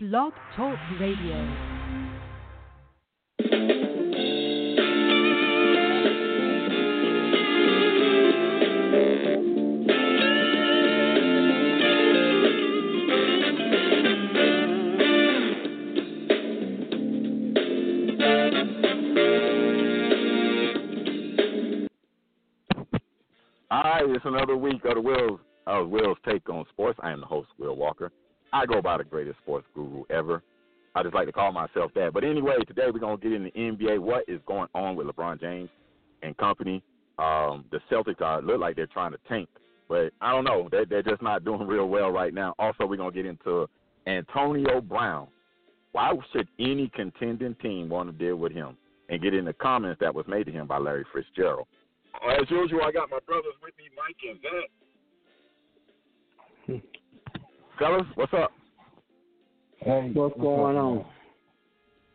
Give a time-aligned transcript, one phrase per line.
[0.00, 1.34] Blog Talk Radio.
[23.68, 27.00] All right, it's another week of the Will's uh, Will's take on sports.
[27.02, 28.12] I am the host, Will Walker.
[28.52, 30.42] I go by the greatest sports guru ever.
[30.94, 32.12] I just like to call myself that.
[32.12, 33.98] But anyway, today we're gonna get into the NBA.
[33.98, 35.70] What is going on with LeBron James
[36.22, 36.82] and company?
[37.18, 39.48] Um, the Celtics are look like they're trying to tank,
[39.88, 40.68] but I don't know.
[40.70, 42.54] They're, they're just not doing real well right now.
[42.58, 43.68] Also, we're gonna get into
[44.06, 45.28] Antonio Brown.
[45.92, 48.76] Why should any contending team want to deal with him?
[49.10, 51.66] And get in the comments that was made to him by Larry Fitzgerald.
[52.38, 54.38] As usual, I got my brothers with me, Mike and
[56.76, 56.82] Zach.
[57.78, 58.52] Fellas, what's up?
[59.78, 61.04] Hey, What's going on?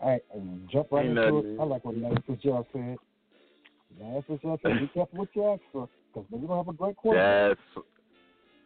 [0.01, 1.53] Hey, um, jump right Ain't into nothing.
[1.55, 1.59] it.
[1.59, 2.97] I like what Larry Fitzgerald said.
[4.01, 6.73] Larry Fitzgerald said, be careful what you ask for, because you're going to have a
[6.73, 7.57] great quarterback.
[7.75, 7.85] That's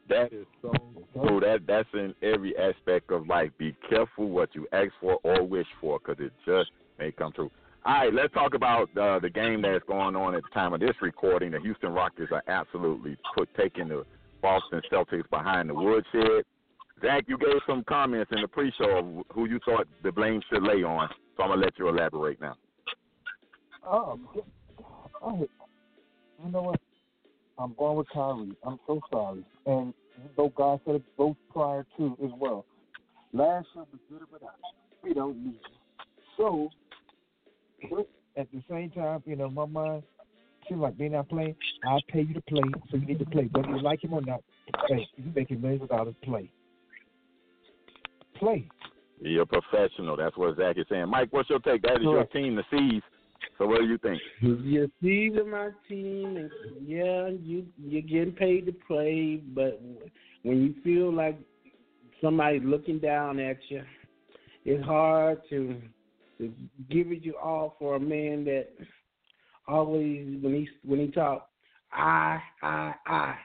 [0.10, 0.72] that is so
[1.14, 1.42] true.
[1.42, 3.52] That that's in every aspect of life.
[3.58, 7.52] Be careful what you ask for or wish for, because it just may come true.
[7.86, 10.80] All right, let's talk about uh, the game that's going on at the time of
[10.80, 11.52] this recording.
[11.52, 14.06] The Houston Rockets are absolutely put taking the
[14.42, 16.44] Boston Celtics behind the woodshed.
[17.02, 20.64] Zach, you gave some comments in the pre-show of who you thought the blame should
[20.64, 22.56] lay on, so I'm gonna let you elaborate now.
[23.86, 24.20] Oh,
[25.24, 26.80] I, you know what?
[27.60, 28.56] I'm going with Kyrie.
[28.64, 29.46] I'm so sorry.
[29.66, 29.94] And
[30.36, 32.66] though God said it both prior to as well.
[33.34, 34.48] Last year was good you.
[35.04, 35.60] We don't need.
[36.38, 36.70] So,
[38.36, 40.04] at the same time, you know, my mind
[40.68, 41.56] seems like they're not playing.
[41.86, 43.50] I pay you to play, so you need to play.
[43.52, 44.44] Whether you like him or not,
[44.88, 46.50] hey, you making millions of dollars, play.
[48.40, 48.68] Play.
[49.20, 50.16] You're a professional.
[50.16, 51.10] That's what Zach is saying.
[51.10, 51.82] Mike, what's your take?
[51.82, 53.02] That is your team, the C's.
[53.58, 54.22] So what do you think?
[54.42, 56.52] You see to my team, and
[56.86, 59.82] yeah, you you're getting paid to play, but
[60.44, 61.40] when you feel like
[62.22, 63.84] somebody's looking down at you,
[64.66, 65.82] it's hard to
[66.38, 66.54] to
[66.90, 68.68] give it your all for a man that
[69.68, 71.50] always when he when he talk,
[71.92, 73.36] I I I.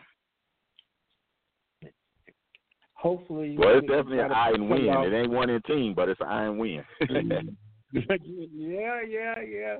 [3.02, 4.88] Hopefully, Well, it's definitely an to iron win.
[4.90, 6.84] off- It ain't one in team, but it's an iron win.
[7.92, 9.76] yeah, yeah, yeah.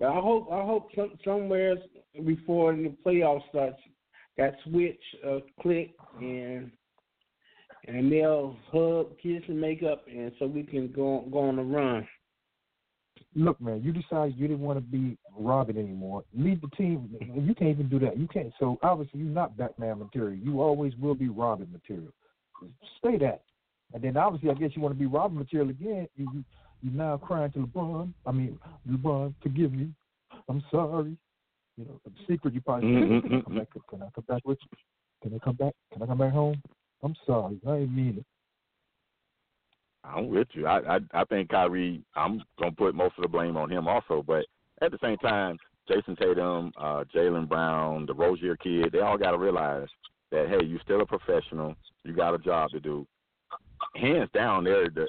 [0.00, 1.76] But I hope I hope some, somewhere
[2.24, 3.78] before the playoffs starts,
[4.38, 6.70] that switch uh, click and
[7.88, 11.62] and they'll hug, kiss, and make up, and so we can go go on a
[11.62, 12.08] run.
[13.34, 16.24] Look, man, you decided you didn't want to be Robin anymore.
[16.34, 17.14] Leave the team.
[17.20, 18.16] You can't even do that.
[18.18, 18.52] You can't.
[18.58, 20.38] So obviously, you're not Batman material.
[20.42, 22.12] You always will be Robin material.
[22.98, 23.42] Stay that.
[23.94, 26.08] And then obviously, I guess you want to be Robin material again.
[26.16, 26.44] You you
[26.82, 28.12] you now crying to LeBron.
[28.26, 28.58] I mean,
[28.88, 29.90] LeBron, forgive me.
[30.48, 31.16] I'm sorry.
[31.76, 34.24] You know, the secret you probably Mm, mm, can, I come back, can I come
[34.28, 34.78] back with you?
[35.22, 35.74] Can I come back?
[35.92, 36.62] Can I come back home?
[37.02, 37.58] I'm sorry.
[37.66, 38.26] I ain't mean it.
[40.04, 40.66] I'm with you.
[40.66, 42.02] I, I I think Kyrie.
[42.14, 44.44] I'm gonna put most of the blame on him also, but
[44.82, 49.30] at the same time, Jayson Tatum, uh, Jaylen Brown, the Rozier kid, they all got
[49.32, 49.88] to realize
[50.30, 51.74] that hey, you're still a professional.
[52.04, 53.06] You got a job to do.
[53.94, 55.06] Hands down, they're the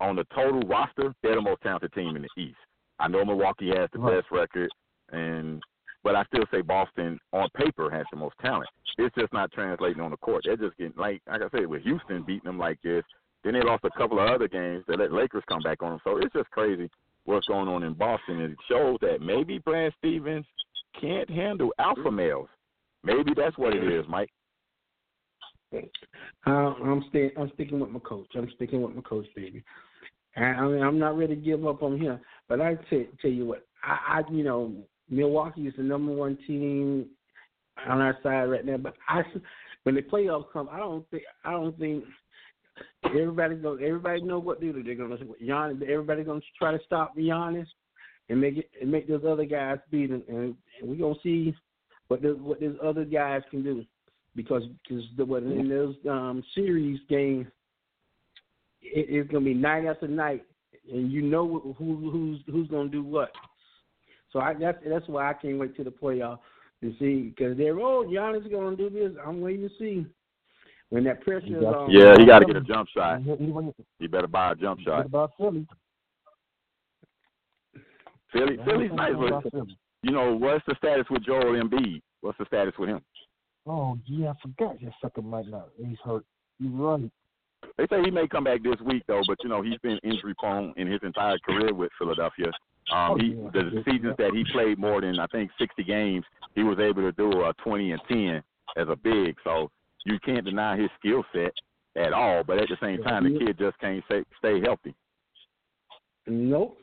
[0.00, 2.58] on the total roster, they're the most talented team in the East.
[3.00, 4.20] I know Milwaukee has the Right.
[4.20, 4.70] best record,
[5.10, 5.62] and
[6.04, 8.68] but I still say Boston on paper has the most talent.
[8.96, 10.42] It's just not translating on the court.
[10.44, 13.04] They're just getting like like I said with Houston beating them like this.
[13.44, 14.84] Then they lost a couple of other games.
[14.86, 16.00] They let Lakers come back on them.
[16.04, 16.90] So it's just crazy
[17.24, 18.40] what's going on in Boston.
[18.40, 20.46] It shows that maybe Brad Stevens
[20.98, 22.16] can't handle alpha mm-hmm.
[22.16, 22.48] males.
[23.08, 24.30] Maybe that's what it is, Mike.
[25.72, 27.30] Uh, I'm staying.
[27.38, 28.28] I'm sticking with my coach.
[28.34, 29.64] I'm sticking with my coach, baby.
[30.36, 32.20] And I mean, I'm not ready to give up on him.
[32.48, 34.72] But I tell, tell you what, I, I, you know,
[35.08, 37.06] Milwaukee is the number one team
[37.86, 38.76] on our side right now.
[38.76, 39.22] But I,
[39.84, 42.04] when the playoffs come, I don't think, I don't think
[43.06, 43.74] everybody go.
[43.74, 44.82] Everybody know what to do.
[44.82, 45.82] They're gonna Giannis.
[45.82, 47.66] Everybody gonna try to stop Giannis
[48.28, 50.22] and make it and make those other guys beat him.
[50.28, 51.54] And, and we're gonna see
[52.08, 53.84] what the, what those other guys can do
[54.34, 57.46] because because the what in those um series games
[58.82, 60.44] it, it's gonna be night after night
[60.92, 63.30] and you know who who's who's gonna do what.
[64.32, 66.38] So I that's that's why I can't wait till the playoff
[66.82, 69.12] to see because they're oh Giannis is gonna do this.
[69.24, 70.06] I'm waiting to see
[70.90, 71.90] when that pressure is on.
[71.90, 73.20] Yeah, he got to get a jump shot.
[73.22, 75.06] You better buy a jump shot.
[75.06, 75.66] about Philly?
[78.32, 79.12] Philly, Philly's nice,
[79.50, 79.76] Philly?
[80.02, 82.02] You know what's the status with Joel Embiid?
[82.20, 83.00] What's the status with him?
[83.66, 84.80] Oh yeah, I forgot.
[84.80, 85.68] That sucker might not.
[85.76, 86.24] He's hurt.
[86.58, 87.10] You're right.
[87.76, 90.34] They say he may come back this week though, but you know he's been injury
[90.38, 92.50] prone in his entire career with Philadelphia.
[92.94, 96.24] Um, he the seasons that he played more than I think 60 games,
[96.54, 98.42] he was able to do a 20 and 10
[98.76, 99.36] as a big.
[99.44, 99.70] So
[100.06, 101.52] you can't deny his skill set
[101.96, 102.44] at all.
[102.44, 104.94] But at the same time, the kid just can't stay, stay healthy.
[106.26, 106.78] Nope.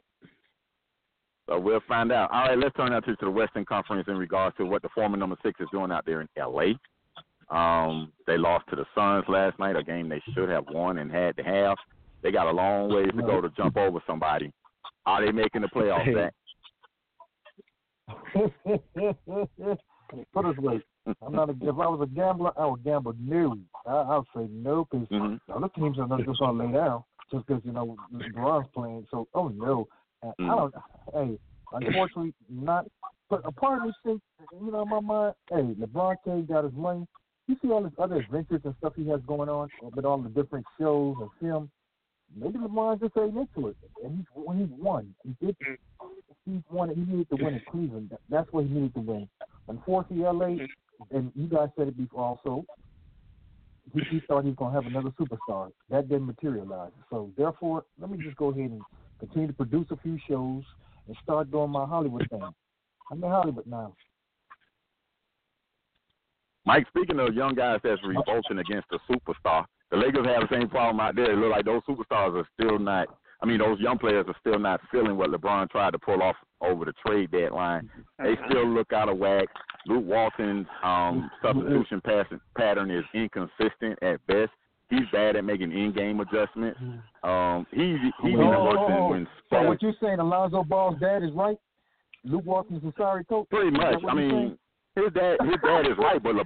[1.47, 2.31] So we'll find out.
[2.31, 4.89] All right, let's turn now to, to the Western Conference in regards to what the
[4.95, 6.75] former number six is doing out there in L.A.
[7.55, 11.11] Um, they lost to the Suns last night, a game they should have won and
[11.11, 11.77] had to have.
[12.23, 14.51] They got a long ways to go to jump over somebody.
[15.05, 16.15] Are they making the playoffs?
[16.15, 16.33] Zach?
[20.33, 20.81] Put it this way,
[21.21, 21.49] I'm not.
[21.49, 23.57] A, if I was a gambler, I would gamble no.
[23.85, 25.51] I, I would say no because mm-hmm.
[25.51, 29.05] other teams are not just to lay down just because you know LeBron's playing.
[29.11, 29.87] So oh no,
[30.39, 30.51] mm-hmm.
[30.51, 30.75] I don't.
[31.13, 31.39] Hey,
[31.71, 32.85] unfortunately, not.
[33.29, 34.23] But a part of me thinks,
[34.61, 37.07] you know, in my mind, hey, LeBron James got his money.
[37.47, 40.29] You see all his other adventures and stuff he has going on with all the
[40.29, 41.69] different shows and films.
[42.35, 45.13] Maybe LeBron just ain't into it, and he's when he's won.
[45.23, 45.55] He did.
[46.45, 46.89] He's won.
[46.89, 48.11] He needed to win in Cleveland.
[48.29, 49.29] That's what he needed to win.
[49.67, 50.65] Unfortunately, LA,
[51.11, 52.65] and you guys said it before also.
[53.93, 55.71] He, he thought he was gonna have another superstar.
[55.89, 56.91] That didn't materialize.
[57.09, 58.81] So therefore, let me just go ahead and
[59.19, 60.63] continue to produce a few shows
[61.07, 62.41] and start doing my Hollywood thing.
[63.11, 63.93] I'm in Hollywood now.
[66.65, 70.67] Mike, speaking of young guys that's revolting against a superstar, the Lakers have the same
[70.67, 71.31] problem out there.
[71.31, 73.07] It looks like those superstars are still not.
[73.41, 76.35] I mean, those young players are still not feeling what LeBron tried to pull off
[76.61, 77.89] over the trade deadline.
[78.17, 79.47] They still look out of whack.
[79.85, 84.51] Luke Walton's um, substitution passing pattern is inconsistent at best.
[84.89, 86.79] He's bad at making in-game adjustments.
[87.23, 89.27] Um, he he's even oh, oh, when.
[89.49, 91.57] So what you're saying, Alonzo Ball's dad is right?
[92.23, 93.49] Luke Walton's a sorry coach.
[93.49, 93.95] Pretty much.
[94.07, 94.29] I mean.
[94.29, 94.57] Saying?
[94.95, 96.45] His dad, his dad is right, but Le,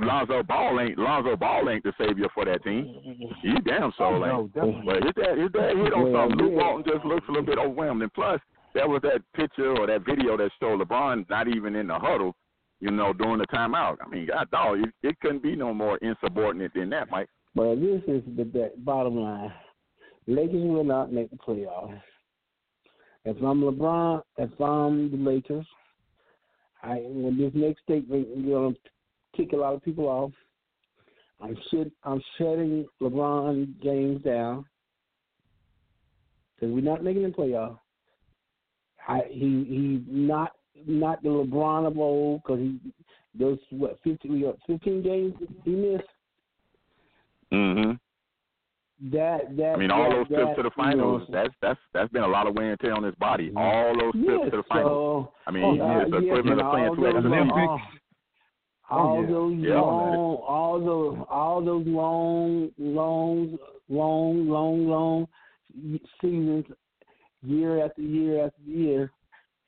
[0.00, 2.96] Lonzo Ball ain't Lonzo Ball ain't the savior for that team.
[3.42, 4.56] He damn sure ain't.
[4.56, 6.38] No, but his dad, his dad hit on something.
[6.38, 8.40] Luke Walton just looks a little bit overwhelmed, and plus
[8.72, 12.34] there was that picture or that video that showed LeBron not even in the huddle,
[12.80, 13.96] you know, during the timeout.
[14.04, 17.28] I mean, God dog, it, it couldn't be no more insubordinate than that, Mike.
[17.54, 19.52] Well, this is the, bottom line.
[20.26, 22.00] Lakers will not make the playoffs.
[23.24, 25.66] If I'm LeBron, if I'm the Lakers,
[26.82, 28.80] I when this next statement is going to
[29.36, 30.32] kick a lot of people off.
[31.40, 34.64] I'm shut, I'm shutting LeBron James down
[36.54, 37.78] because we're not making the playoff.
[39.06, 40.52] I he he not
[40.86, 42.78] not the LeBron of old because he
[43.34, 46.04] those what 15 we 15 games he missed.
[49.12, 51.22] That that I mean, all that, those that, trips to the finals.
[51.26, 53.50] You know, that's that's that's been a lot of wear and tear on his body.
[53.50, 53.56] Mhm.
[53.56, 55.26] All those trips yes, to the finals.
[55.26, 57.30] So, I mean, uh, it's the yes, equivalent and of playing all two those, extra
[57.32, 57.56] Olympics.
[57.56, 57.80] innings.
[58.90, 59.26] all, all Oh, yeah.
[59.28, 59.80] those Yeah.
[59.80, 63.58] long, all those, all those long, long,
[63.88, 65.28] long, long, long
[66.20, 66.66] seasons,
[67.42, 69.10] year after year after year.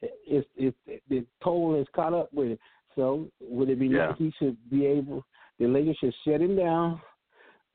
[0.02, 0.76] It's it's
[1.08, 2.61] the toll has caught up with it.
[2.96, 4.08] So would it be Yeah.
[4.08, 5.25] nice he should be able?
[5.58, 7.00] The Lakers should shut him down,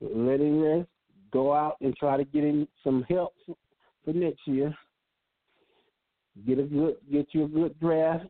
[0.00, 0.88] let him rest,
[1.32, 4.74] go out and try to get him some help for next year.
[6.46, 8.26] Get a good, get you a good draft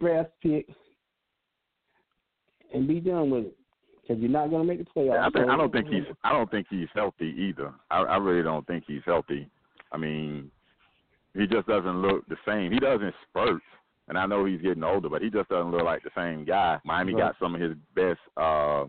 [0.00, 0.66] draft pick,
[2.74, 3.56] and be done with it.
[4.02, 5.14] Because you're not going to make the playoffs.
[5.14, 6.02] Yeah, I, think, so- I don't think he's.
[6.24, 7.72] I don't think he's healthy either.
[7.90, 9.48] I, I really don't think he's healthy.
[9.92, 10.50] I mean,
[11.34, 12.72] he just doesn't look the same.
[12.72, 13.62] He doesn't spurt,
[14.08, 16.80] and I know he's getting older, but he just doesn't look like the same guy.
[16.84, 17.20] Miami Right.
[17.28, 18.86] got some of his best uh,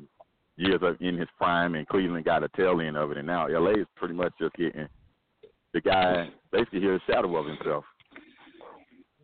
[0.57, 3.47] years of, in his prime, and Cleveland got a tail end of it, and now
[3.47, 4.87] LA is pretty much just getting
[5.73, 7.83] the guy basically here a shadow of himself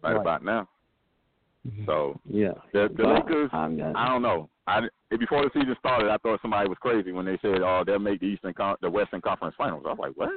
[0.03, 0.21] right, Right.
[0.21, 0.67] about now.
[1.85, 2.53] So Yeah.
[2.73, 4.49] the, the Well, Lakers, I'm not- I don't know.
[4.65, 7.97] I before the season started, I thought somebody was crazy when they said, "Oh, they'll
[7.99, 10.29] make the Eastern, Con- the Western Conference Finals." I was like, "What?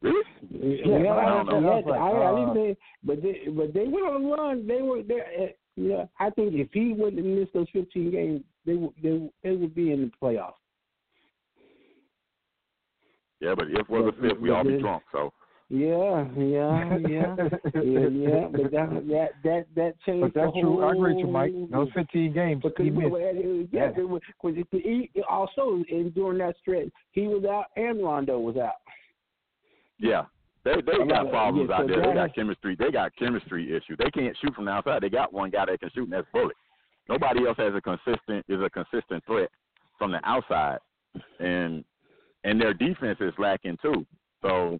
[0.00, 1.60] Really?" Yeah, Yeah, I don't know.
[1.60, 4.24] yeah, I was like, I, I didn't uh, think, but they, but they went on
[4.24, 4.66] a run.
[4.68, 5.50] They were there.
[5.82, 9.56] Yeah, I think if he wouldn't have missed those 15 games, they would they, they
[9.56, 10.52] would be in the playoffs.
[13.40, 15.02] Yeah, but if we're But- fifth, we all be drunk.
[15.10, 15.32] So
[15.70, 17.36] Yeah, yeah, yeah,
[17.74, 18.48] yeah, yeah.
[18.52, 20.20] But that that that that changed.
[20.20, 20.82] But that's the true.
[20.82, 21.52] I agree with you, Mike.
[21.52, 23.08] whole- Those 15 games Because he you missed.
[23.10, 24.00] know, it- it- yeah, Yeah.
[24.02, 24.66] it was- 'cause it-
[25.14, 28.74] he also and during that stretch he was out and Rondo was out.
[29.98, 30.26] yeah,
[30.76, 32.06] they they got problems yeah, out so there.
[32.06, 32.76] They got chemistry.
[32.78, 33.96] They got chemistry issue.
[33.96, 35.02] They can't shoot from the outside.
[35.02, 36.56] They got one guy that can shoot, and that's Bullet.
[37.08, 39.50] Nobody else has a consistent is a consistent threat
[39.98, 40.78] from the outside,
[41.38, 41.84] and
[42.44, 44.06] and their defense is lacking too.
[44.42, 44.78] So,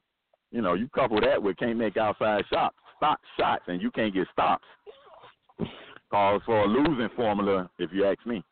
[0.50, 4.14] you know, you couple that with can't make outside shots, stop shots, and you can't
[4.14, 4.64] get stops.
[6.10, 8.42] Calls for a losing formula, if you ask me.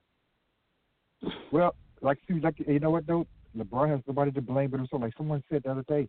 [1.50, 3.26] Well, like you, like you know what though,
[3.56, 5.02] LeBron has nobody to blame but himself.
[5.02, 6.08] Like someone said the other day,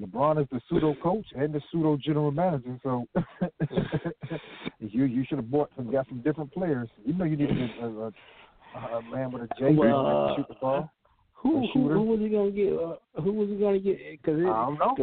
[0.00, 2.78] LeBron is the pseudo coach and the pseudo general manager.
[2.82, 3.06] So
[4.80, 6.88] you you should have bought some got some different players.
[7.04, 10.48] You know you need a, a, a, a man with a J Well, to shoot
[10.48, 10.90] the ball.
[11.34, 12.72] Who who, who was he gonna get?
[12.72, 13.98] Uh, who was he gonna get?
[14.22, 14.94] Because I don't know.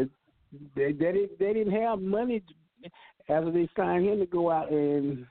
[0.76, 2.90] They they didn't they didn't have money to,
[3.34, 5.26] after they signed him to go out and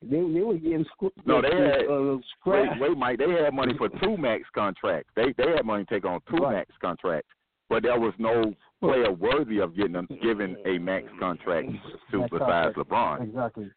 [0.00, 3.18] they they were getting scr- No, they had- uh, Wait, wait, Mike.
[3.18, 5.10] They had money for two max contracts.
[5.16, 6.56] They they had money to take on two Right.
[6.56, 7.28] max contracts,
[7.68, 11.68] but there was no player worthy of getting a, given a max contract
[12.10, 12.78] to Max besides contract.
[12.78, 13.22] LeBron.
[13.22, 13.70] Exactly.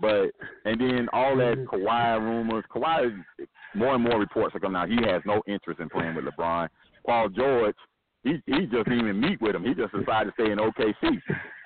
[0.00, 0.30] But
[0.64, 2.64] and then all that Kawhi rumors.
[2.74, 3.24] Kawhi,
[3.74, 4.88] more and more reports are coming out.
[4.88, 6.68] He has no interest in playing with LeBron.
[7.04, 7.74] Paul George,
[8.22, 9.64] he he just didn't even meet with him.
[9.64, 11.20] He just decided to stay in OKC.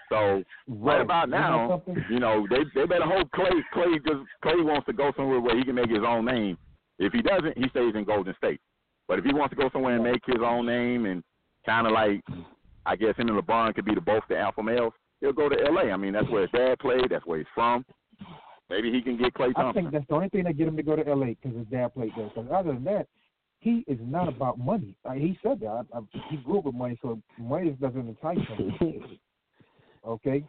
[0.08, 4.86] So right, about now, you know they they better hope Klay Klay just Klay wants
[4.86, 6.58] to go somewhere where he can make his own name.
[6.98, 8.60] If he doesn't, he stays in Golden State.
[9.08, 11.22] But if he wants to go somewhere and make his own name and
[11.66, 12.22] kind of like,
[12.86, 15.56] I guess him and LeBron could be the both the alpha males, he'll go to
[15.66, 15.90] L.A.
[15.90, 17.10] I mean that's where his dad played.
[17.10, 17.84] That's where he's from.
[18.70, 19.66] Maybe he can get Klay Thompson.
[19.66, 21.66] I think that's the only thing that get him to go to LA because his
[21.66, 22.28] dad played there.
[22.34, 23.06] Because other than that,
[23.58, 24.96] he is not about money.
[25.04, 25.86] Uh, he said that.
[25.92, 29.18] I, I, he grew up with money, so money doesn't entice him.
[30.04, 30.42] Okay,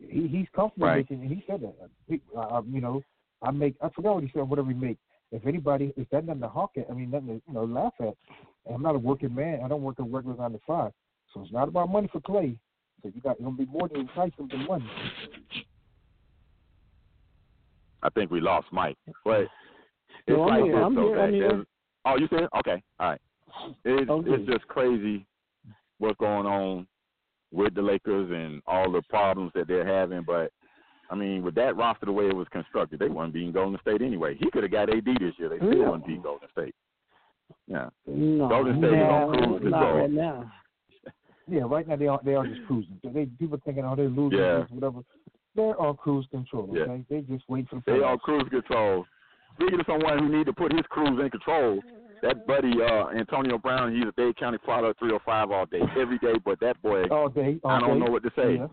[0.00, 1.08] he he's comfortable Right.
[1.08, 1.22] making.
[1.28, 1.74] He said that.
[2.08, 3.02] He, uh, you know,
[3.40, 3.76] I make.
[3.80, 4.48] I forgot what he said.
[4.48, 4.98] Whatever he make.
[5.30, 7.92] If anybody, if that nothing to hawk at, I mean, nothing to you know laugh
[8.00, 8.14] at.
[8.68, 9.60] I'm not a working man.
[9.64, 10.90] I don't work a regular nine to five.
[11.32, 12.56] So it's not about money for Klay.
[13.02, 14.88] So you got it's gonna be more than enticing than money.
[18.02, 19.50] I think we lost Mike, but it's
[20.28, 20.74] No, I'm like here.
[20.76, 21.06] this I'm though.
[21.08, 21.16] here.
[21.16, 21.64] that I'm here.
[22.06, 22.82] Oh, you said okay.
[22.98, 23.20] All right.
[23.84, 24.30] It's Okay.
[24.32, 25.26] it's just crazy
[25.98, 26.86] what's going on
[27.52, 30.22] with the Lakers and all the problems that they're having.
[30.22, 30.50] But
[31.10, 33.78] I mean, with that roster the way it was constructed, they wouldn't be in Golden
[33.80, 34.36] State anyway.
[34.38, 35.48] He could have got AD this year.
[35.48, 35.84] They still Yeah.
[35.90, 36.74] wouldn't beat Golden State.
[37.66, 37.90] Yeah.
[38.06, 39.96] No, Golden State is on no, cruise not control.
[39.98, 40.52] right now.
[41.50, 42.98] Yeah, right now they are they are just cruising.
[43.02, 44.64] They people thinking oh they're losing Yeah.
[44.70, 45.00] whatever.
[45.56, 46.68] They're on cruise control.
[46.72, 46.96] Yeah.
[47.08, 48.12] They just wait for the They playoffs.
[48.12, 49.04] on cruise control.
[49.56, 51.80] Speaking of someone who need to put his cruise in control,
[52.22, 56.34] that buddy uh Antonio Brown, he's a Dade County product 305 all day, every day.
[56.44, 57.58] But that boy, all day.
[57.64, 58.04] All I don't day.
[58.06, 58.56] know what to say.
[58.56, 58.68] Yeah.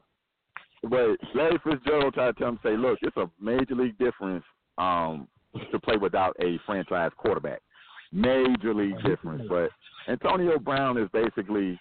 [0.83, 4.43] But Larry Fitzgerald tried to tell him, say, look, it's a major league difference
[4.77, 5.27] um,
[5.71, 7.61] to play without a franchise quarterback.
[8.13, 9.43] Major league difference.
[9.49, 9.71] But
[10.07, 11.79] Antonio Brown is basically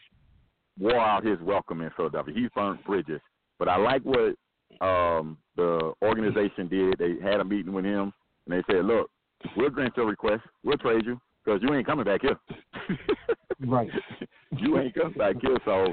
[0.79, 2.35] wore out his welcome in Philadelphia.
[2.35, 3.21] He's burnt bridges.
[3.59, 4.35] But I like what
[4.81, 6.99] um, the organization did.
[6.99, 8.13] They had a meeting with him,
[8.47, 9.11] and they said, look,
[9.57, 10.43] we'll grant your request.
[10.65, 12.39] We'll trade you because you ain't coming back here.
[13.67, 13.89] Right.
[14.59, 15.57] you ain't coming back here.
[15.65, 15.87] So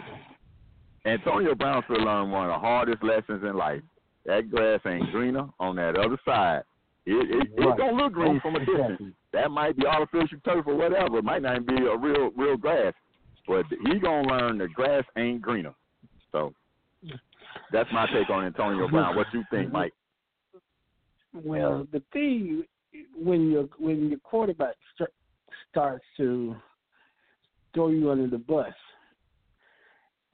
[1.06, 3.82] Antonio Brown should learn one of the hardest lessons in life.
[4.26, 6.64] That grass ain't greener on that other side.
[7.06, 7.70] It, it, Right.
[7.70, 8.80] It's gonna look green from a distance.
[8.92, 9.14] Exactly.
[9.34, 11.20] That might be artificial turf or whatever.
[11.20, 12.94] It might not even be a real real grass.
[13.48, 15.74] But he gonna learn the grass ain't greener.
[16.32, 16.54] So
[17.72, 19.16] that's my take on Antonio Brown.
[19.16, 19.94] What you think, Mike?
[21.34, 22.64] Well, the thing
[23.18, 25.10] when your when your quarterback st-
[25.70, 26.56] starts to
[27.74, 28.74] throw you under the bus,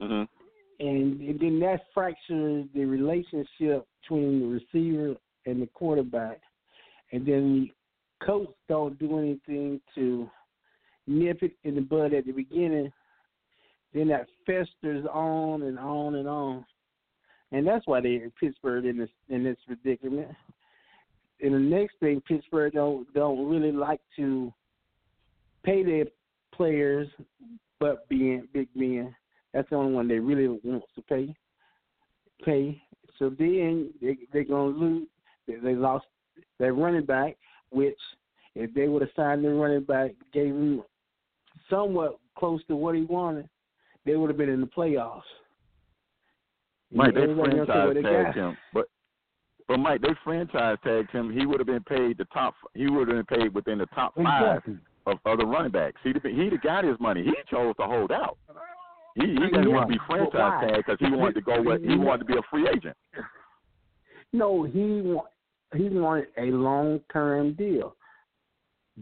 [0.01, 0.23] hmm
[0.81, 6.39] and, and then that fractures the relationship between the receiver and the quarterback,
[7.11, 7.69] and then
[8.19, 10.29] the coach don't do anything to
[11.05, 12.91] nip it in the bud at the beginning,
[13.93, 16.65] then that festers on and on and on,
[17.51, 20.29] and that's why they're in Pittsburgh in this in this predicament.
[21.41, 24.53] And the next thing, Pittsburgh don't don't really like to
[25.63, 26.05] pay their
[26.53, 27.07] players,
[27.79, 29.15] but being Big Ben,
[29.53, 31.33] that's the only one they really wants to pay.
[32.45, 32.81] Pay.
[33.17, 35.07] So then they they're gonna lose.
[35.47, 36.05] They, they lost
[36.59, 37.37] their running back,
[37.71, 37.97] which
[38.55, 40.83] if they would have signed their running back, gave him
[41.69, 43.49] somewhat close to what he wanted,
[44.05, 45.21] they would have been in the playoffs.
[46.91, 48.85] Mike, they Everybody gonna say, well, franchise they tagged him, but
[49.67, 51.31] but Mike, they franchise tagged him.
[51.31, 52.55] He would have been paid the top.
[52.73, 54.77] He would have been paid within the top five Exactly.
[55.05, 56.01] of other running backs.
[56.03, 57.23] He'd have been, he'd have got his money.
[57.23, 58.37] He chose to hold out.
[59.15, 60.67] He he didn't Yeah, want to be but franchise why?
[60.71, 61.61] tagged because he wanted to go.
[61.65, 62.97] With, he wanted to be a free agent.
[64.33, 65.27] No, he want
[65.75, 67.95] he wanted a long term deal.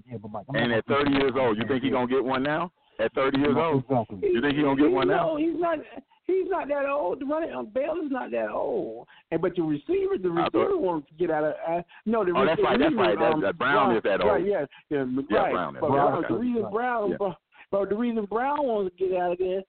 [0.06, 2.72] Yeah, but Mike, And at 30 years old, you think he gonna get one now?
[3.00, 4.30] At 30 years old, Exactly.
[4.34, 5.28] you think he gonna get one now?
[5.28, 5.78] No, he's not.
[6.26, 7.22] He's not that old.
[7.22, 9.08] The running um, Bell is not that old.
[9.32, 11.54] And but the receiver, the receiver thought- wants to get out of.
[11.66, 13.18] Uh, no, the Oh, that's right, that's right.
[13.18, 14.32] That- Um, that Brown is that old.
[14.32, 15.52] Right, yeah, yeah, Yeah, right.
[15.54, 15.80] Brown is.
[15.82, 16.34] But Yeah, Brown, okay.
[16.34, 17.16] the reason Brown, Yeah.
[17.18, 17.38] but,
[17.72, 19.62] but the reason Brown wants to get out of there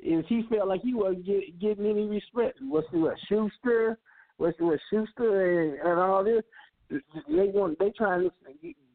[0.00, 2.58] is he felt like he wasn't get, getting any respect.
[2.60, 3.98] What's the what Schuster?
[4.36, 6.42] What's the what Schuster and, and all this?
[6.90, 8.32] They want they trying to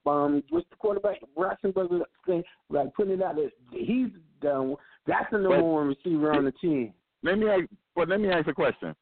[0.08, 1.18] um, what's the quarterback?
[1.36, 4.10] Braxton Brothers thing, like putting it out that he's
[4.42, 4.76] done.
[5.06, 6.94] That's the number But- one receiver on the team.
[7.24, 7.64] Let me ask,
[7.96, 8.96] but let me ask a question.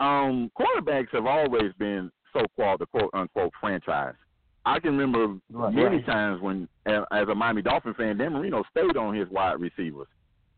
[0.00, 4.14] Um, quarterbacks have always been so-called the quote unquote franchise.
[4.64, 5.74] I can remember Right.
[5.74, 6.06] many Right.
[6.06, 10.08] times when, as a Miami Dolphin fan, Dan Marino stayed on his wide receivers,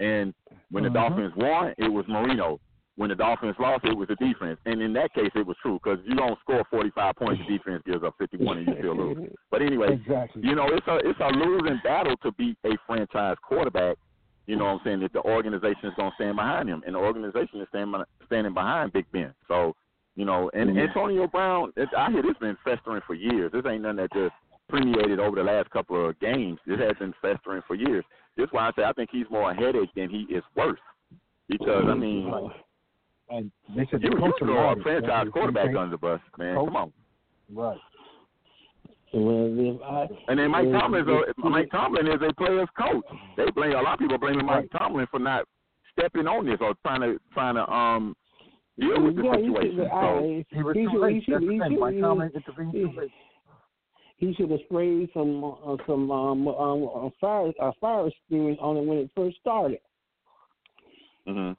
[0.01, 0.35] and
[0.71, 0.95] when the Mhm.
[0.95, 2.61] Dolphins won, it was Marino.
[3.01, 5.81] When the Dolphins lost, it was the defense, and in that case, it was true
[5.83, 9.31] because you don't score 45 points, the defense gives up 51, and you still lose.
[9.51, 10.43] But anyway, Exactly.
[10.45, 13.97] you know, it's a it's a losing battle to beat a franchise quarterback.
[14.47, 15.01] You know what I'm saying?
[15.01, 18.53] That the organization is going to stand behind him, and the organization is standing standing
[18.53, 19.33] behind Big Ben.
[19.49, 19.75] So,
[20.15, 20.83] you know, and Yeah.
[20.83, 23.51] Antonio Brown, it, I hear this been festering for years.
[23.51, 24.35] This ain't nothing that just
[24.69, 26.59] permeated over the last couple of games.
[26.67, 28.05] This has been festering for years.
[28.37, 30.79] This is why I say I think he's more a headache than he is worse.
[31.49, 32.31] Because I mean,
[33.31, 36.57] and they said you the you throw a franchise quarterback under the bus, man.
[36.57, 36.67] Coach?
[36.69, 36.93] Come on.
[37.53, 37.79] Right.
[39.13, 42.33] Well, if I, And then Mike if- Tomlin is if- a, Mike Tomlin is a
[42.35, 43.05] player's coach.
[43.37, 45.45] They blame a lot of people blaming Mike Tomlin for not
[45.93, 48.17] stepping on this or trying to trying to um
[48.79, 49.89] deal with the yeah, he should- situation.
[49.91, 51.23] So He was He too should- late.
[51.25, 51.79] he That's the he thing.
[51.81, 53.11] Mike he- Tomlin intervened too late.
[54.19, 58.77] he should have sprayed some uh, some um, um uh, fire uh, fire extinguisher on
[58.77, 59.79] it when it first started.
[61.27, 61.53] hmm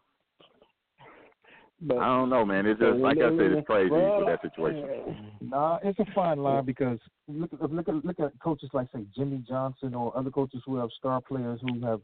[1.81, 2.67] But I don't know, man.
[2.67, 5.15] It's just like I said, it's crazy well, with that situation.
[5.41, 9.03] Nah, it's a fine line because look at look at look at coaches like say
[9.15, 12.01] Jimmy Johnson or other coaches who have star players who have,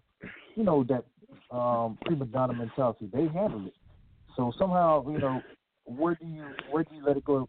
[0.55, 1.05] you know, that
[1.55, 3.07] um prima donna mentality.
[3.13, 3.73] They handle it.
[4.35, 5.41] So somehow, you know,
[5.85, 7.47] where do you where do you let it go?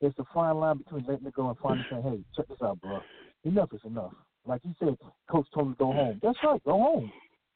[0.00, 2.80] It's a fine line between letting it go and finally saying, Hey, check this out,
[2.80, 3.00] bro.
[3.44, 4.12] Enough is enough.
[4.46, 4.96] Like you said,
[5.30, 6.20] coach told him to go home.
[6.22, 7.12] That's right, go home.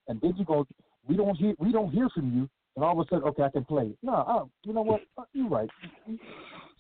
[0.09, 0.67] And then you go
[1.09, 2.49] we don't hear we don't hear from you
[2.81, 3.91] and all of a sudden, okay, I can play.
[4.03, 5.03] No, uh, you know what?
[5.19, 5.69] Uh, You're right.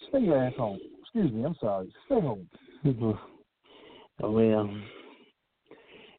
[0.08, 0.78] Stay your ass home.
[1.02, 1.92] Excuse me, I'm sorry.
[2.06, 2.48] Stay home.
[4.18, 4.70] well,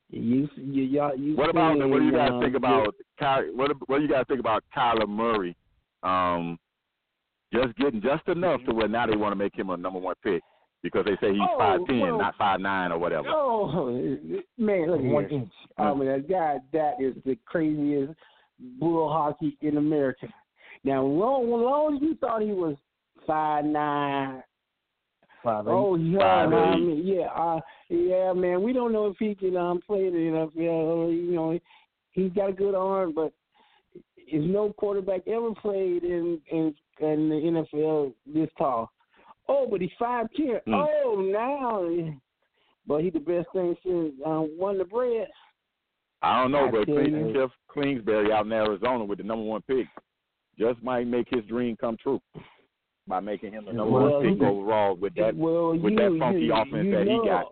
[0.10, 1.36] you you y'all you.
[1.36, 4.26] What about what do you guys uh, think about Ky, what what do you guys
[4.28, 5.58] think about Kyler Murray?
[6.04, 6.60] Um,
[7.52, 10.14] just getting just enough to where now they want to make him a number one
[10.24, 10.44] pick
[10.84, 13.30] because they say he's Oh, five ten, well- not five nine or whatever.
[13.30, 13.86] Oh
[14.60, 15.40] man, look One here.
[15.40, 15.52] inch.
[15.80, 18.14] I mean, that guy that is the craziest
[18.80, 20.28] bull hockey in America.
[20.84, 22.76] Now, long, long you thought he was
[23.28, 24.44] five nine,
[25.44, 25.72] Five eight.
[25.72, 26.80] oh yeah, Five, eight.
[26.80, 28.64] mean, yeah, uh, yeah, man.
[28.64, 31.12] We don't know if he can um play in the NFL.
[31.16, 31.60] You know,
[32.12, 33.32] he's got a good arm, but
[34.18, 38.92] is no quarterback ever played in in in the NFL this tall.
[39.48, 40.60] Oh, but he's five ten.
[40.68, 40.88] Mm.
[41.04, 42.14] Oh, now,
[42.88, 45.28] but he's the best thing since um, won the bread.
[46.22, 47.34] I don't know, I but tell Clint, you.
[47.34, 49.88] Jeff Kingsbury out in Arizona with the number one pick
[50.60, 52.22] just might make his dream come true
[53.08, 55.36] by making him the number Well, one pick he- overall with that.
[55.36, 57.46] well, with you, that funky you, offense you that he got.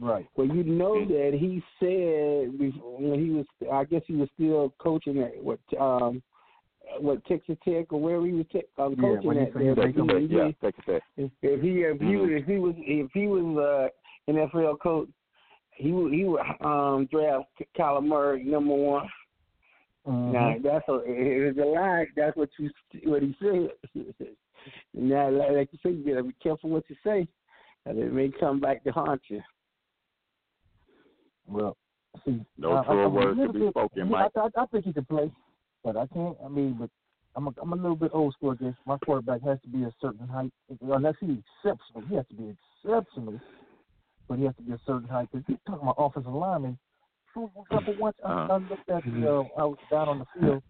[0.00, 0.26] Right.
[0.36, 1.08] Well, you know Mm.
[1.08, 6.22] that he said when he was, I guess he was still coaching at what, um,
[6.98, 9.52] what Texas Tech or wherever he was te- um, Yeah, coaching when at.
[9.52, 9.74] said there.
[9.76, 11.02] Texas He- Tech, he- yeah, Texas Tech.
[11.16, 12.20] If if he if he Mhm.
[12.20, 13.88] was if he was if he was uh
[14.32, 15.08] NFL coach,
[15.82, 17.46] he would he would um draft
[17.78, 19.08] Kyler Murray number one.
[20.06, 20.32] Mhm.
[20.32, 22.06] Now that's a it's a lie.
[22.16, 22.70] That's what you
[23.04, 23.70] what he said.
[24.94, 27.26] now, like, like you said, you gotta be careful what you say,
[27.86, 29.40] and it may come back to haunt you.
[31.46, 31.76] Well,
[32.24, 34.30] see, No I, truer I'm a words to be bit- spoken, yeah, Mike.
[34.36, 35.30] I, I, I think he can play,
[35.84, 36.36] but I can't.
[36.44, 36.90] I mean, but
[37.36, 38.52] I'm a, I'm a little bit old school.
[38.52, 42.02] I guess my quarterback has to be a certain height, unless he's exceptional.
[42.08, 43.40] He has to be exceptional,
[44.28, 45.28] but he has to be a certain height.
[45.32, 46.78] Because you're talking about offensive lineman.
[47.34, 48.52] For example, once I, Uh-huh.
[48.54, 50.62] I looked at, uh, I was down on the field.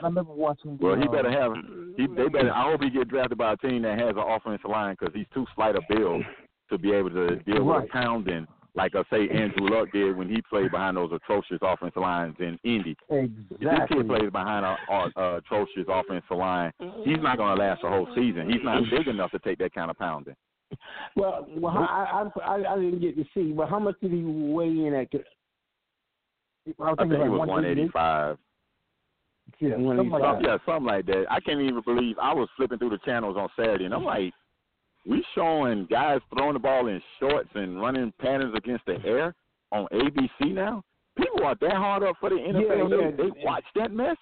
[0.00, 0.78] I remember watching.
[0.80, 1.52] Well, he uh, better have.
[1.96, 2.52] He they better.
[2.52, 5.26] I hope he get drafted by a team that has an offensive line because he's
[5.34, 6.22] too slight a build
[6.70, 7.88] to be able to deal with Right.
[7.88, 12.00] a pounding like I say Andrew Luck did when he played behind those atrocious offensive
[12.00, 12.96] lines in Indy.
[13.10, 13.56] Exactly.
[13.58, 16.70] If this kid plays behind a atrocious offensive line,
[17.04, 18.48] he's not going to last the whole season.
[18.48, 20.36] He's not big enough to take that kind of pounding.
[21.16, 24.22] Well, well, I, I I I didn't get to see, but how much did he
[24.22, 25.08] weigh in at?
[26.78, 27.94] I I think it like was 188.
[27.94, 28.38] 185.
[29.60, 30.48] Yeah, One something like Some, that.
[30.48, 31.24] yeah, something like that.
[31.30, 34.24] I can't even believe I was flipping through the channels on Saturday, and I'm mm-hmm.
[34.24, 34.34] like,
[35.06, 39.34] we showing guys throwing the ball in shorts and running patterns against the air
[39.72, 40.84] on ABC now.
[41.16, 42.90] People are that hard up for the NFL.
[42.90, 43.10] Yeah, yeah.
[43.10, 44.16] They, they watch that mess.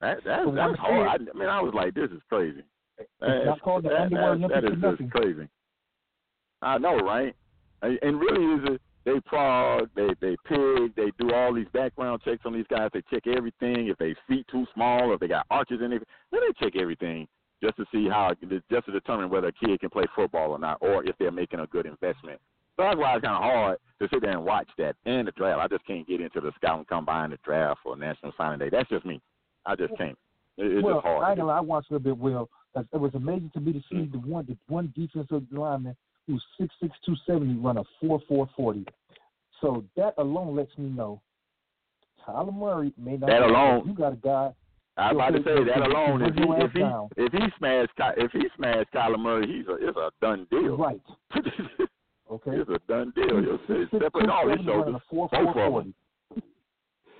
[0.00, 1.08] That, that, Well, that's hard.
[1.08, 2.62] I, I mean, I was like, this is crazy.
[2.98, 5.48] It's That- not called the that, underwear that, that is just crazy.
[6.62, 7.34] I know, right?
[7.82, 12.46] And really, is it they prod, they they pig, they do all these background checks
[12.46, 12.90] on these guys.
[12.94, 13.88] They check everything.
[13.88, 16.80] If they feet too small, or if they got arches in it, then they check
[16.80, 17.28] everything
[17.62, 18.32] just to see how
[18.70, 21.60] just to determine whether a kid can play football or not, or if they're making
[21.60, 22.40] a good investment.
[22.76, 25.32] So that's why it's kind of hard to sit there and watch that and the
[25.32, 25.60] draft.
[25.60, 28.68] I just can't get into the scouting combine, the draft, or National Signing Day.
[28.70, 29.20] That's just me.
[29.66, 30.18] I just can't.
[30.56, 31.38] It, it's well, just hard.
[31.38, 32.18] I, I watched a little bit.
[32.18, 36.42] Well, it was amazing to me to see the one the one defensive lineman who's
[36.58, 38.84] six six two seventy run a four four forty.
[39.60, 41.20] So that alone lets me know
[42.26, 43.28] Kyler Murray may not.
[43.28, 44.52] That alone, you got a guy.
[44.96, 46.22] I was about to say that alone.
[46.22, 47.08] If he if he down.
[47.16, 50.76] if he smashed if he smashed Kyler Murray, he's a it's a done deal.
[50.76, 51.00] Right.
[52.30, 52.52] Okay.
[52.52, 53.40] it's a done deal.
[53.42, 53.84] You'll see.
[53.84, 54.94] Six, six, Stepping on his shoulders.
[55.12, 55.94] Both of 'em.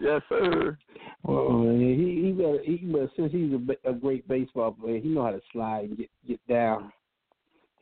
[0.00, 0.76] Yes, sir.
[1.22, 5.24] Well, he he better he better since he's a, a great baseball player, he know
[5.24, 6.92] how to slide and get get down.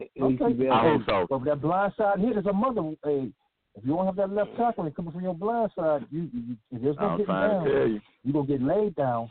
[0.00, 0.68] At least he Okay.
[0.68, 1.26] I hope so.
[1.30, 2.82] But that blind side hit is a mother.
[3.04, 3.30] Hey,
[3.74, 6.56] if you don't have that left tackle and coming from your blind side, you, you
[6.70, 8.00] if there's no getting down, to you.
[8.24, 9.30] you gonna get laid down.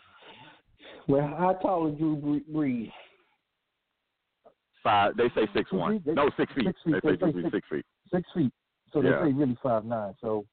[1.07, 2.91] Well, how tall is Drew Brees?
[4.83, 5.15] Five.
[5.15, 6.01] They say six one.
[6.05, 6.65] They- No, six feet.
[6.65, 6.95] six feet.
[7.03, 7.85] They They say say Brees six feet.
[8.11, 8.51] Six feet.
[8.91, 9.19] So Yeah.
[9.23, 10.15] they say really five nine.
[10.21, 10.45] So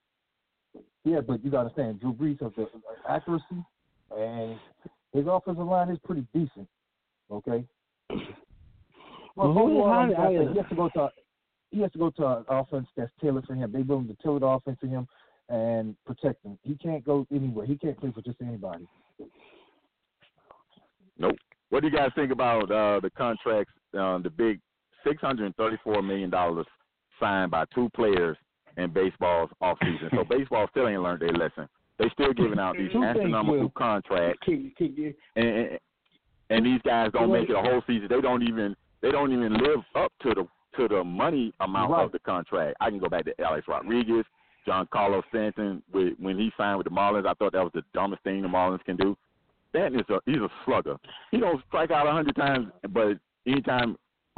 [1.04, 2.68] yeah, but you gotta understand Drew Brees has the
[3.08, 3.64] accuracy
[4.16, 4.58] and
[5.12, 6.68] his offensive line is pretty decent.
[7.30, 7.64] Okay.
[8.10, 8.20] Well,
[9.36, 11.12] Well, overall, how- I'm gonna say how- he has to go to
[11.70, 13.70] he has to go to an offense that's tailored for him.
[13.70, 15.06] They willing to tailor the offense for him
[15.50, 16.58] and protect him.
[16.62, 17.66] He can't go anywhere.
[17.66, 18.88] He can't play for just anybody.
[21.18, 21.36] Nope.
[21.68, 24.60] What do you guys think about uh, the contracts, uh, the big
[25.04, 26.66] six hundred and thirty-four million dollars
[27.20, 28.36] signed by two players
[28.78, 30.10] in baseball's offseason?
[30.10, 31.68] so baseball still ain't learned their lesson.
[31.98, 35.78] They still giving out these astronomical contracts, Can, can you, and,
[36.50, 38.08] and these guys don't make it a whole season.
[38.08, 42.04] They don't even they don't even live up to the to the money amount Right.
[42.04, 42.76] of the contract.
[42.80, 44.24] I can go back to Alex Rodriguez,
[44.66, 45.82] Giancarlo Stanton.
[45.92, 48.48] With, when he signed with the Marlins, I thought that was the dumbest thing the
[48.48, 49.16] Marlins can do.
[49.70, 50.96] Stanton is a he's a slugger.
[51.32, 53.96] He don't strike out a hundred times, but anytime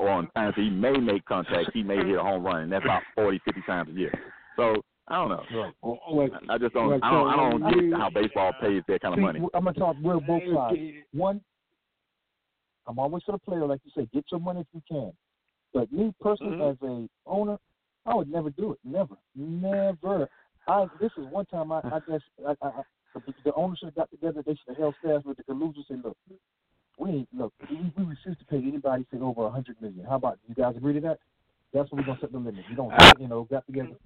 [0.09, 3.03] on times he may make contact, he may hit a home run, and that's about
[3.15, 4.13] 40, 50 times a year.
[4.57, 4.75] So
[5.09, 5.43] I don't know.
[5.63, 5.73] Right.
[5.83, 6.89] well, well, I just don't.
[6.89, 7.29] well, I don't.
[7.29, 9.41] I don't you- get how baseball pays that kind of See, money.
[9.55, 10.79] I'm gonna talk real both sides.
[11.13, 11.41] One,
[12.87, 15.13] I'm always for the player, like you say, get your money if you can.
[15.73, 16.71] But me personally, Mhm.
[16.73, 17.59] as a owner,
[18.07, 18.79] I would never do it.
[18.85, 20.29] Never, never.
[20.67, 22.83] I this is one time I, I guess I, I, I,
[23.15, 24.43] the, the owner should have got together.
[24.45, 25.85] They should have held staff with the collusion.
[25.89, 26.17] Say, look,
[27.01, 27.53] we ain't look.
[27.69, 30.05] We, we refuse to pay anybody say over a hundred million.
[30.05, 31.19] How about you guys agree to that?
[31.73, 32.65] That's when we're gonna set the limit.
[32.69, 33.97] You don't, you know, got together.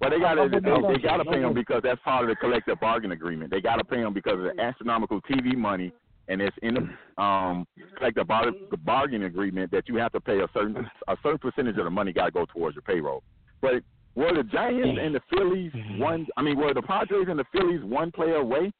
[0.00, 2.28] Well, they got to with they, they got to pay them because that's part of
[2.28, 3.50] the collective bargain agreement.
[3.50, 5.92] They got to pay them because of the astronomical TV money,
[6.28, 8.52] and it's in the um collective bar-
[8.84, 10.76] bargain agreement that you have to pay a certain
[11.08, 13.22] a certain percentage of the money got to go towards your payroll.
[13.62, 13.82] But
[14.14, 16.26] were the Giants and the Phillies one?
[16.36, 18.72] I mean, were the Padres and the Phillies one player away?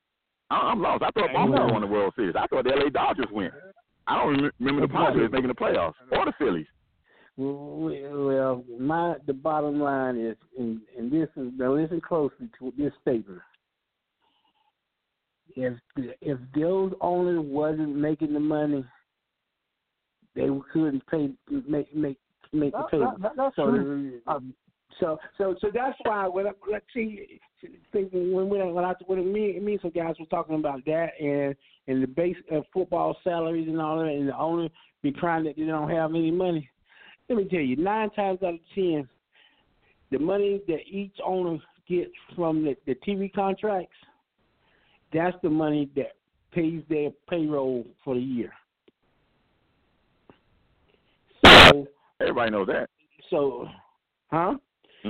[0.51, 1.03] I- I'm lost.
[1.03, 2.37] I thought Baltimore won the World Series.
[2.37, 3.53] I thought the LA Dodgers went.
[4.07, 6.67] I don't remember the Padres making the playoffs or the Phillies.
[7.37, 7.91] Well,
[8.27, 12.93] well, my the bottom line is, and, and this is now listen closely to this
[13.03, 13.41] statement.
[15.55, 15.75] If
[16.21, 18.85] if those owners wasn't making the money,
[20.35, 21.31] they couldn't pay
[21.69, 22.19] make make
[22.53, 23.23] make the That- payment.
[23.23, 24.21] that- that's so, true.
[24.27, 24.55] um,
[25.01, 27.41] so so so that's why when I, let's see
[27.93, 30.85] thinking when when I, when I when me me and some guys were talking about
[30.87, 31.55] that and
[31.87, 34.69] and the base uh, football salaries and all that and the owner
[35.03, 36.69] be crying that they don't have any money.
[37.29, 39.09] Let me tell you, nine times out of ten,
[40.11, 43.97] the money that each owner gets from the, the TV contracts,
[45.13, 46.13] that's the money that
[46.53, 48.53] pays their payroll for the year.
[51.45, 51.87] So
[52.21, 52.89] Everybody knows that.
[53.31, 53.67] so,
[54.31, 54.55] huh?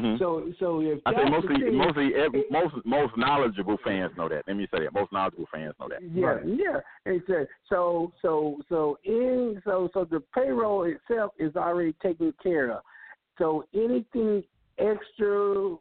[0.01, 3.79] Hmm So so if I that's say the mostly, thing- mostly, every, most, most knowledgeable
[3.85, 4.43] fans know that.
[4.47, 4.93] Let me say that.
[4.93, 6.01] Most knowledgeable fans know that.
[6.15, 6.45] Yeah, Right.
[6.47, 6.81] yeah.
[7.07, 12.71] And so, so, so, so in so, so the payroll itself is already taken care
[12.73, 12.83] of.
[13.39, 14.43] So anything
[14.79, 15.77] extra,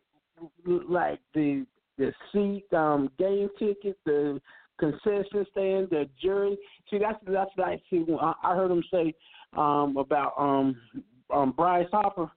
[0.65, 1.65] like the
[1.97, 4.41] the seat, um, game tickets, the
[4.78, 6.58] concession stand, the jury.
[6.89, 7.99] See, that's that's what I see.
[7.99, 9.13] when I, I heard him say
[9.58, 10.75] um, about um,
[11.34, 12.30] um, Bryce Harper.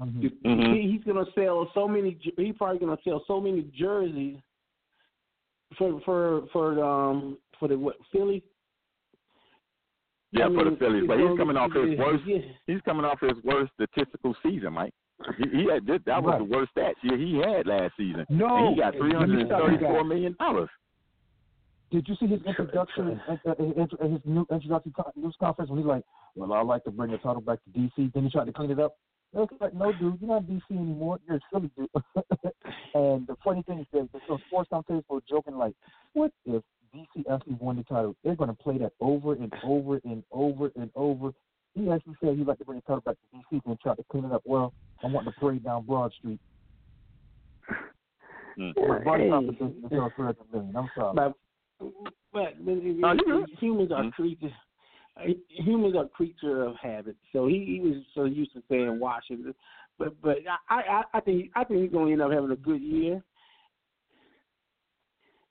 [0.00, 0.30] Mhm.
[0.44, 0.74] Mhm.
[0.74, 2.14] He, he's gonna sell so many.
[2.14, 4.36] jer- He's probably gonna sell so many jerseys
[5.78, 8.42] for for for um for the what Philly.
[10.32, 12.24] Yeah, I for the mean, Phillies, but he's coming off his worst.
[12.26, 12.38] yeah.
[12.66, 14.92] He's coming off his worst statistical season, Mike.
[15.38, 16.38] He, he had that, that was Right.
[16.38, 18.26] the worst stats year he had last season.
[18.28, 20.08] No, and he got let three me hundred and stop you thirty-four guys.
[20.08, 20.68] million dollars.
[21.90, 25.70] Did you see his introduction at, at, at, at his new introductory con- news conference
[25.70, 26.02] when he's like,
[26.34, 28.70] "Well, I like to bring the title back to DC." Then he tried to clean
[28.72, 28.96] it up.
[29.36, 31.20] It was like, "No, dude, you're not DC anymore.
[31.28, 31.90] You're Philly, dude."
[32.94, 35.74] and the funny thing is that the sports commentators were joking like,
[36.14, 36.62] "What if
[36.94, 40.70] DC actually won the title, they're going to play that over and over and over
[40.76, 41.32] and over.
[41.74, 44.04] He actually said he'd like to bring the title back to DC and try to
[44.10, 44.42] clean it up.
[44.46, 44.72] Well,
[45.04, 46.40] I want to parade down Broad Street.
[48.58, 48.72] Mm.
[48.74, 49.28] But Hey.
[49.28, 50.76] competition is still 300 million.
[50.76, 51.14] I'm sorry.
[51.14, 51.34] But
[52.32, 53.14] but, but it- No,
[53.60, 54.12] humans are Mhm.
[54.12, 54.52] creatures.
[55.48, 57.16] Humans are creature of habit.
[57.32, 59.54] So he, he was so used to saying Washington,
[59.98, 62.82] but but I I, I think I think he's gonna end up having a good
[62.82, 63.22] year.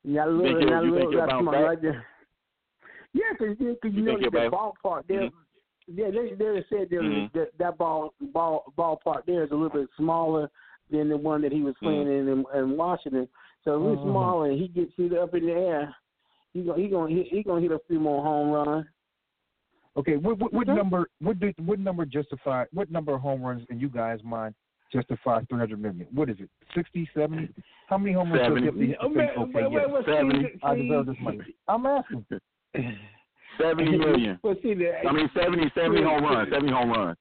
[0.03, 2.05] Yeah, You think look, he'll- that you think little, my right there.
[3.13, 5.21] Yeah, because you, cause you, You know that ballpark there.
[5.21, 5.31] Mhm.
[5.87, 7.31] Yeah, they they said there Mhm.
[7.33, 10.49] that that ball ball ballpark there is a little bit smaller
[10.91, 13.27] than the one that he was playing in, in in Washington.
[13.63, 14.11] So if he's Mhm.
[14.11, 15.95] smaller and he gets it up in the air,
[16.53, 18.85] he gonna he gonna hit, he gonna hit a few more home runs.
[19.97, 20.75] Okay, what what, what Okay.
[20.77, 24.53] number what did, what number justify what number of home runs in you guys' mind
[24.91, 26.07] justify 300 million?
[26.13, 26.49] What is it?
[26.73, 27.49] 60, 70?
[27.87, 28.87] How many home runs does 70.
[28.87, 30.59] Gibson Oh, man, okay, well, yes, well, see, Seventy.
[30.63, 31.39] I deserve this money.
[31.67, 32.25] I'm asking.
[33.59, 34.39] Seventy million.
[34.43, 36.49] Well, see, the, I mean 70, 70 home runs.
[36.51, 37.17] Seventy home runs.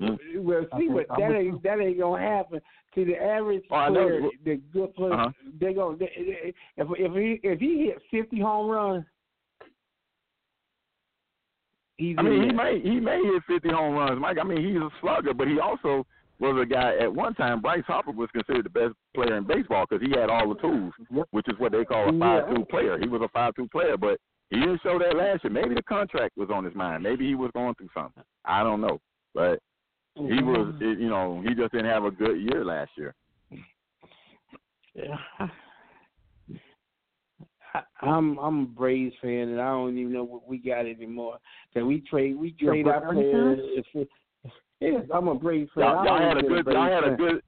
[0.00, 0.18] Mm.
[0.38, 2.60] Well, see, Okay, but I'm that ain't that ain't gonna happen.
[2.94, 5.30] See, the average Oh, player, the good player, Uh-huh.
[5.60, 9.04] they gonna they, they- if if he if he hit fifty home runs,
[11.96, 14.38] he's I mean, he may he may hit fifty home runs, Mike.
[14.40, 16.06] I mean, he's a slugger, but he also
[16.40, 17.60] was a guy at one time.
[17.60, 20.92] Bryce Harper was considered the best player in baseball because he had all the tools,
[21.30, 22.98] which is what they call a five-tool player.
[22.98, 24.18] He was a five-tool player, but
[24.50, 25.52] he didn't show that last year.
[25.52, 27.02] Maybe the contract was on his mind.
[27.02, 28.24] Maybe he was going through something.
[28.44, 29.00] I don't know,
[29.32, 29.60] but
[30.16, 31.00] he was, mm-hmm.
[31.00, 33.14] you know, he just didn't have a good year last year.
[34.94, 35.16] Yeah.
[37.74, 41.38] I, I'm I'm a Braves fan, and I don't even know what we got anymore.
[41.72, 43.58] So we trade we trade our Braves players.
[43.58, 43.68] fan?
[43.76, 44.08] If it,
[44.80, 45.84] yes, I'm a Braves fan.
[45.84, 47.16] Y'all, y'all had a good, Braves y'all had a fan.
[47.16, 47.42] good,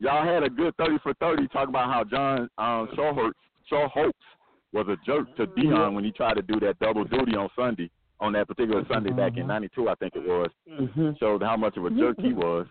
[0.00, 1.46] y'all had a good thirty for thirty.
[1.48, 3.32] Talk about how John um, Showhurts,
[3.70, 4.12] Showhopes
[4.72, 7.90] was a jerk to Deion when he tried to do that double duty on Sunday,
[8.20, 9.48] on that particular Sunday back in Mhm.
[9.48, 10.50] '92, I think it was.
[10.68, 12.66] hmm Showed how much of a jerk he was.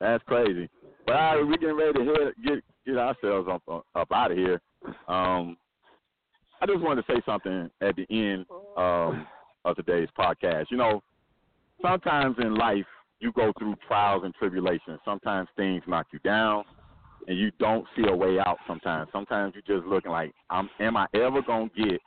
[0.00, 0.68] That's crazy.
[1.06, 4.38] But all right, we getting ready to head, get get ourselves up up out of
[4.38, 4.60] here.
[5.08, 5.56] Um,
[6.60, 8.46] I just wanted to say something at the end
[8.76, 9.26] um,
[9.64, 10.66] of today's podcast.
[10.70, 11.02] You know,
[11.82, 12.86] sometimes in life
[13.20, 15.00] you go through trials and tribulations.
[15.04, 16.64] Sometimes things knock you down,
[17.26, 18.58] and you don't see a way out.
[18.66, 22.00] Sometimes, sometimes you're just looking like, I'm, am I ever gonna get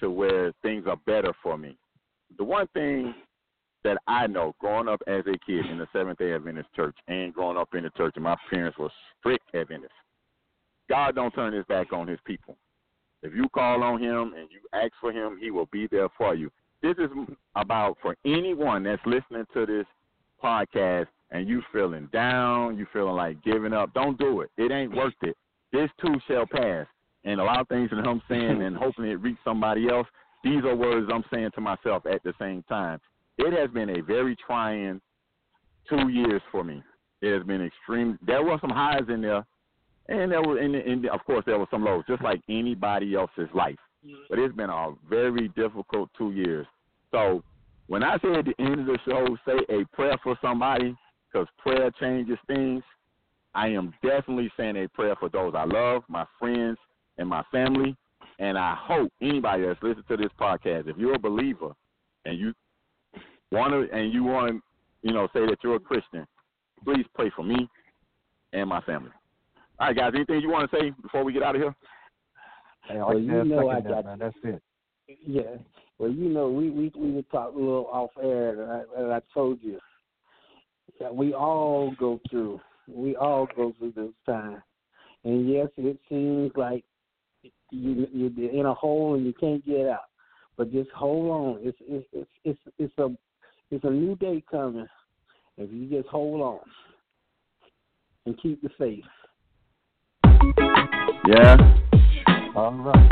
[0.00, 1.76] to where things are better for me?
[2.38, 3.14] The one thing
[3.84, 7.34] that I know, growing up as a kid in the Seventh Day Adventist church, and
[7.34, 9.92] growing up in the church, and my parents were strict Adventists.
[10.88, 12.56] God don't turn his back on his people.
[13.22, 16.34] If you call on him and you ask for him, he will be there for
[16.34, 16.50] you.
[16.82, 17.08] This is
[17.56, 19.86] about for anyone that's listening to this
[20.42, 23.94] podcast and you feeling down, you feeling like giving up.
[23.94, 24.50] Don't do it.
[24.58, 25.36] It ain't worth it.
[25.72, 26.86] This too shall pass.
[27.24, 30.06] And a lot of things that I'm saying and hoping it reach somebody else,
[30.42, 33.00] these are words I'm saying to myself at the same time.
[33.38, 35.00] It has been a very trying
[35.88, 36.82] two years for me.
[37.22, 38.18] It has been extreme.
[38.26, 39.46] There were some highs in there,
[40.08, 43.48] and there were, and, and of course, there were some lows, just like anybody else's
[43.54, 43.78] life.
[44.04, 44.22] Mm-hmm.
[44.28, 46.66] But it's been a very difficult two years.
[47.10, 47.42] So
[47.86, 50.96] when I say at the end of the show, say a prayer for somebody,
[51.32, 52.82] because prayer changes things.
[53.54, 56.76] I am definitely saying a prayer for those I love, my friends,
[57.18, 57.96] and my family.
[58.40, 61.72] And I hope anybody that's listening to this podcast, if you're a believer
[62.24, 62.52] and you
[63.52, 64.60] want to, and you want
[65.04, 66.26] you know, say that you're a Christian,
[66.82, 67.68] please pray for me
[68.52, 69.10] and my family.
[69.80, 70.12] All right, guys.
[70.14, 71.74] Anything you want to say before we get out of here?
[72.86, 74.18] Hey, Well, you know I got man.
[74.20, 74.62] That's it.
[75.26, 75.56] Yeah.
[75.98, 79.12] Well, you know, we we we were talking a little off air, and I, and
[79.12, 79.78] I told you
[81.00, 82.60] that we all go through.
[82.88, 84.62] We all go through this time,
[85.24, 86.84] and yes, it seems like
[87.70, 90.08] you you're in a hole and you can't get out.
[90.56, 91.58] But just hold on.
[91.62, 93.08] It's it's it's it's, it's a
[93.70, 94.86] it's a new day coming.
[95.56, 96.60] If you just hold on
[98.26, 99.04] and keep the faith.
[101.26, 101.56] Yeah.
[102.54, 103.10] All right.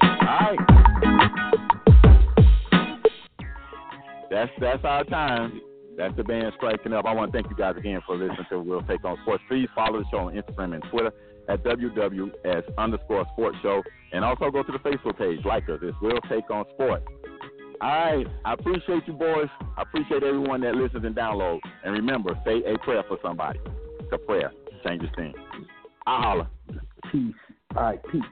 [0.00, 0.58] All right.
[4.30, 5.60] That's that's our time.
[5.96, 7.04] That's the band striking up.
[7.06, 9.42] I want to thank you guys again for listening to We'll Take on Sports.
[9.48, 11.10] Please follow the show on Instagram and Twitter
[11.48, 13.82] at WWS underscore sports show.
[14.12, 15.80] And also go to the Facebook page, like us.
[15.82, 17.04] It's We'll Take on Sports.
[17.80, 18.26] All right.
[18.44, 19.48] I appreciate you boys.
[19.76, 21.60] I appreciate everyone that listens and downloads.
[21.84, 23.60] And remember, say a prayer for somebody.
[24.00, 24.52] It's a prayer
[24.84, 25.34] changes things.
[26.06, 26.50] I holla.
[27.12, 27.34] Peace.
[27.76, 28.22] All right, peace.